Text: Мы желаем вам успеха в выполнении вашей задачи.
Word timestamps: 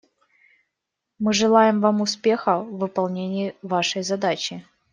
Мы 1.19 1.31
желаем 1.31 1.79
вам 1.79 2.01
успеха 2.01 2.57
в 2.57 2.79
выполнении 2.79 3.55
вашей 3.61 4.01
задачи. 4.01 4.65